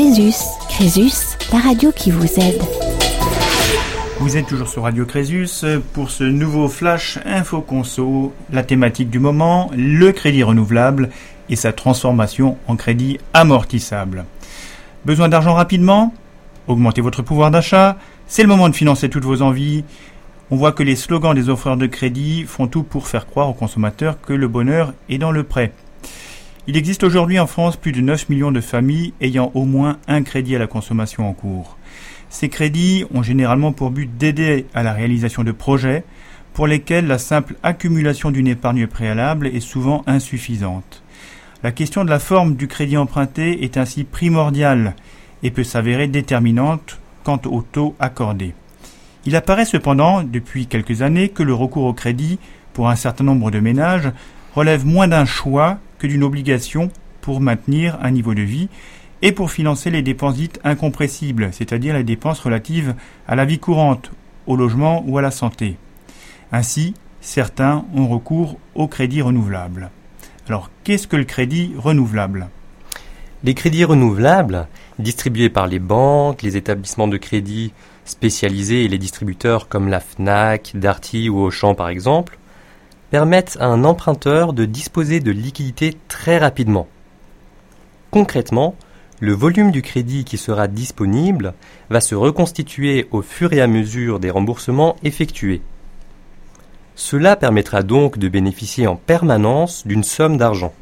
[0.00, 0.32] Crésus.
[0.70, 2.62] Crésus, la radio qui vous aide.
[4.18, 5.46] Vous êtes toujours sur Radio Crésus
[5.92, 11.10] pour ce nouveau flash info conso, la thématique du moment, le crédit renouvelable
[11.50, 14.24] et sa transformation en crédit amortissable.
[15.04, 16.14] Besoin d'argent rapidement?
[16.66, 19.84] Augmentez votre pouvoir d'achat C'est le moment de financer toutes vos envies.
[20.50, 23.54] On voit que les slogans des offreurs de crédit font tout pour faire croire aux
[23.54, 25.72] consommateurs que le bonheur est dans le prêt.
[26.66, 30.22] Il existe aujourd'hui en France plus de 9 millions de familles ayant au moins un
[30.22, 31.78] crédit à la consommation en cours.
[32.28, 36.04] Ces crédits ont généralement pour but d'aider à la réalisation de projets
[36.52, 41.02] pour lesquels la simple accumulation d'une épargne préalable est souvent insuffisante.
[41.62, 44.94] La question de la forme du crédit emprunté est ainsi primordiale
[45.42, 48.54] et peut s'avérer déterminante quant au taux accordé.
[49.24, 52.38] Il apparaît cependant, depuis quelques années, que le recours au crédit
[52.74, 54.10] pour un certain nombre de ménages
[54.54, 56.90] relève moins d'un choix que d'une obligation
[57.20, 58.68] pour maintenir un niveau de vie
[59.22, 62.94] et pour financer les dépenses dites incompressibles, c'est-à-dire les dépenses relatives
[63.28, 64.10] à la vie courante,
[64.46, 65.76] au logement ou à la santé.
[66.50, 69.90] Ainsi, certains ont recours au crédit renouvelable.
[70.48, 72.48] Alors, qu'est-ce que le crédit renouvelable?
[73.44, 74.66] Les crédits renouvelables,
[74.98, 77.72] distribués par les banques, les établissements de crédit
[78.04, 82.39] spécialisés et les distributeurs comme la FNAC, Darty ou Auchan par exemple,
[83.10, 86.88] permettent à un emprunteur de disposer de liquidités très rapidement.
[88.10, 88.74] Concrètement,
[89.20, 91.54] le volume du crédit qui sera disponible
[91.90, 95.60] va se reconstituer au fur et à mesure des remboursements effectués.
[96.94, 100.72] Cela permettra donc de bénéficier en permanence d'une somme d'argent.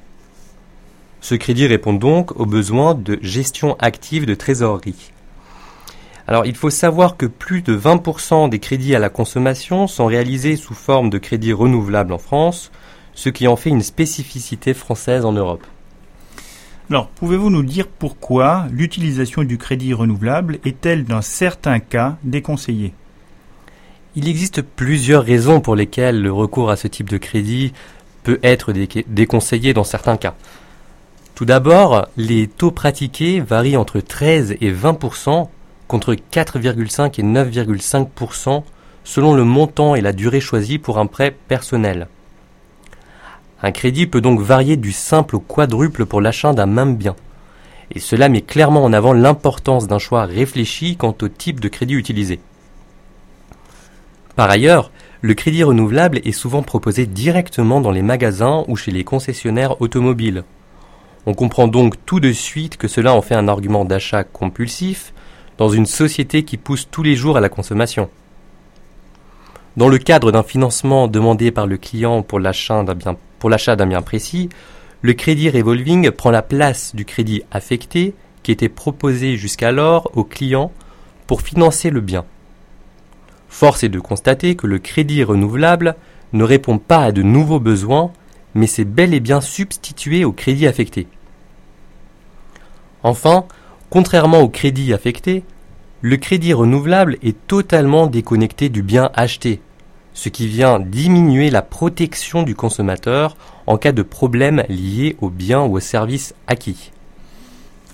[1.21, 5.13] Ce crédit répond donc aux besoins de gestion active de trésorerie.
[6.29, 10.57] Alors il faut savoir que plus de 20% des crédits à la consommation sont réalisés
[10.57, 12.71] sous forme de crédits renouvelables en France,
[13.15, 15.67] ce qui en fait une spécificité française en Europe.
[16.91, 22.93] Alors, pouvez-vous nous dire pourquoi l'utilisation du crédit renouvelable est-elle dans certains cas déconseillée?
[24.15, 27.73] Il existe plusieurs raisons pour lesquelles le recours à ce type de crédit
[28.23, 28.73] peut être
[29.07, 30.35] déconseillé dans certains cas.
[31.35, 34.95] Tout d'abord, les taux pratiqués varient entre 13 et 20
[35.89, 38.63] contre 4,5 et 9,5%
[39.05, 42.09] selon le montant et la durée choisis pour un prêt personnel.
[43.63, 47.17] Un crédit peut donc varier du simple au quadruple pour l'achat d'un même bien.
[47.93, 51.95] Et cela met clairement en avant l'importance d'un choix réfléchi quant au type de crédit
[51.95, 52.39] utilisé.
[54.37, 59.03] Par ailleurs, le crédit renouvelable est souvent proposé directement dans les magasins ou chez les
[59.03, 60.45] concessionnaires automobiles.
[61.27, 65.13] On comprend donc tout de suite que cela en fait un argument d'achat compulsif
[65.59, 68.09] dans une société qui pousse tous les jours à la consommation.
[69.77, 74.49] Dans le cadre d'un financement demandé par le client pour l'achat d'un bien, précis,
[75.03, 80.73] le crédit revolving prend la place du crédit affecté qui était proposé jusqu'alors au client
[81.27, 82.25] pour financer le bien.
[83.49, 85.97] Force est de constater que le crédit renouvelable
[86.33, 88.13] ne répond pas à de nouveaux besoins,
[88.55, 91.07] mais s'est bel et bien substitué au crédit affecté.
[93.03, 93.47] Enfin,
[93.91, 95.45] Contrairement au crédit affecté,
[96.03, 99.61] le crédit renouvelable est totalement déconnecté du bien acheté,
[100.13, 105.63] ce qui vient diminuer la protection du consommateur en cas de problème lié au bien
[105.63, 106.93] ou au service acquis.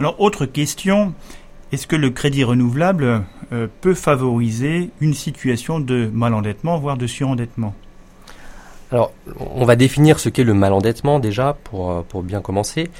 [0.01, 1.15] Alors, autre question,
[1.71, 3.23] est-ce que le crédit renouvelable
[3.53, 7.75] euh, peut favoriser une situation de malendettement, voire de surendettement?
[8.91, 12.91] Alors, on va définir ce qu'est le malendettement déjà, pour, euh, pour bien commencer.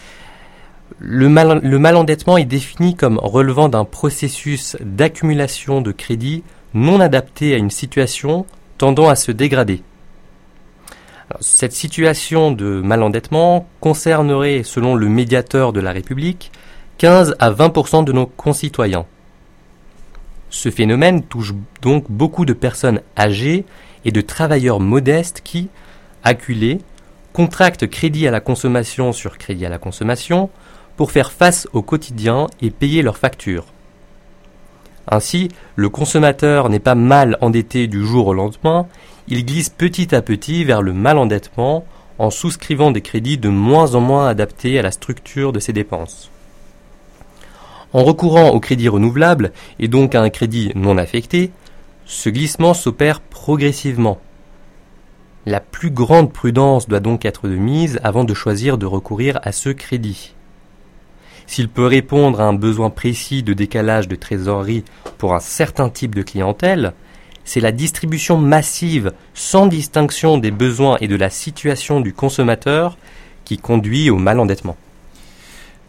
[0.99, 7.71] Le, malendettement est défini comme relevant d'un processus d'accumulation de crédit non adapté à une
[7.71, 8.47] situation
[8.79, 9.83] tendant à se dégrader.
[11.41, 16.53] cette situation de malendettement concernerait, selon le médiateur de la République,
[16.99, 19.07] 15 à 20% de nos concitoyens.
[20.51, 21.53] Ce phénomène touche
[21.83, 23.65] donc beaucoup de personnes âgées
[24.05, 25.69] et de travailleurs modestes qui,
[26.23, 26.79] acculés,
[27.35, 30.49] contractent crédit à la consommation sur crédit à la consommation,
[30.97, 33.67] pour faire face au quotidien et payer leurs factures.
[35.09, 38.87] Ainsi, le consommateur n'est pas mal endetté du jour au lendemain,
[39.29, 41.85] il glisse petit à petit vers le mal endettement
[42.19, 46.31] en souscrivant des crédits de moins en moins adaptés à la structure de ses dépenses.
[47.93, 51.51] En recourant au crédit renouvelable et donc à un crédit non affecté,
[52.07, 54.21] ce glissement s'opère progressivement.
[55.47, 59.53] La plus grande prudence doit donc être de mise avant de choisir de recourir à
[59.53, 60.35] ce crédit.
[61.47, 64.85] S'il peut répondre à un besoin précis de décalage de trésorerie
[65.19, 66.95] pour un certain type de clientèle,
[67.45, 72.97] c'est la distribution massive sans distinction des besoins et de la situation du consommateur
[73.45, 74.79] qui conduit au mal endettement.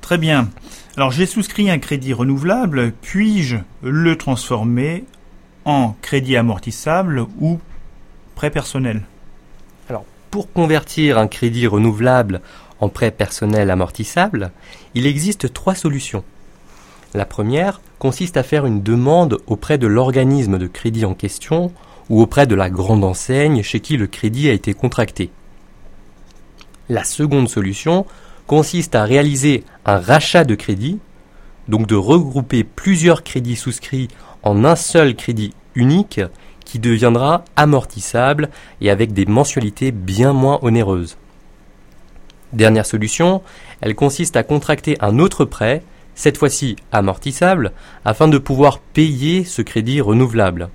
[0.01, 0.49] Très bien.
[0.97, 5.05] Alors j'ai souscrit un crédit renouvelable, puis-je le transformer
[5.63, 7.59] en crédit amortissable ou
[8.35, 9.03] prêt personnel?
[10.35, 12.41] Pour convertir un crédit renouvelable
[12.81, 14.51] en prêt personnel amortissable,
[14.93, 16.25] il existe trois solutions.
[17.13, 21.71] La première consiste à faire une demande auprès de l'organisme de crédit en question
[22.09, 25.29] ou auprès de la grande enseigne chez qui le crédit a été contracté.
[26.89, 28.05] La seconde solution
[28.45, 30.99] consiste à réaliser un rachat de crédit,
[31.69, 34.09] donc de regrouper plusieurs crédits souscrits
[34.43, 36.19] en un seul crédit unique
[36.65, 38.49] qui deviendra amortissable
[38.81, 41.17] et avec des mensualités bien moins onéreuses.
[42.53, 43.41] Dernière solution,
[43.81, 45.83] elle consiste à contracter un autre prêt,
[46.15, 47.71] cette fois-ci amortissable,
[48.03, 50.69] afin de pouvoir payer ce crédit renouvelable.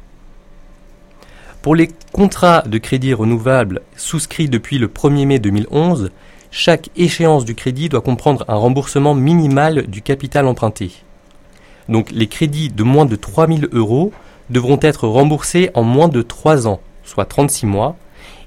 [1.63, 6.11] Pour les contrats de crédit renouvelable souscrits depuis le 1er mai 2011,
[6.51, 10.93] chaque échéance du crédit doit comprendre un remboursement minimal du capital emprunté.
[11.89, 14.13] Donc les crédits de moins de 3000 euros
[14.51, 17.97] devront être remboursés en moins de 3 ans, soit 36 mois,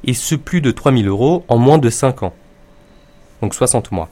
[0.04, 2.34] et ceux plus de 3000 euros en moins de 5 ans,
[3.42, 4.10] donc 60 mois.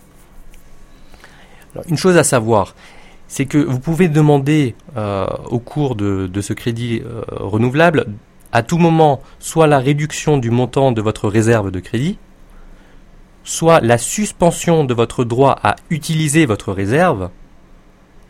[1.87, 2.75] une chose à savoir,
[3.27, 8.07] c'est que vous pouvez demander euh, au cours de, ce crédit euh, renouvelable
[8.51, 12.17] à tout moment soit la réduction du montant de votre réserve de crédit,
[13.43, 17.29] soit la suspension de votre droit à utiliser votre réserve,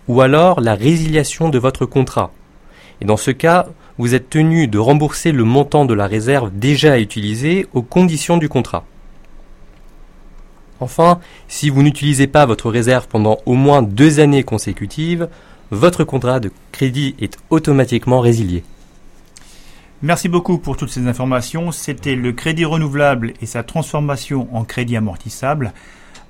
[0.08, 2.32] ou alors la résiliation de votre contrat.
[3.02, 3.68] Et dans ce cas,
[3.98, 8.48] vous êtes tenu de rembourser le montant de la réserve déjà utilisée aux conditions du
[8.48, 8.86] contrat.
[10.80, 15.28] Enfin, si vous n'utilisez pas votre réserve pendant au moins deux années consécutives,
[15.70, 18.64] votre contrat de crédit est automatiquement résilié.
[20.02, 21.72] Merci beaucoup pour toutes ces informations.
[21.72, 25.74] C'était le crédit renouvelable et sa transformation en crédit amortissable.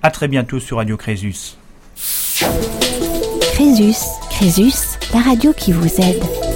[0.03, 1.55] À très bientôt sur Radio Crésus.
[3.53, 6.50] Crésus, Crésus, la radio qui vous aide.